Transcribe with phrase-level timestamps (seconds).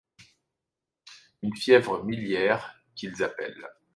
[1.43, 3.69] Une fièvre miliaire, qu’ils appellent.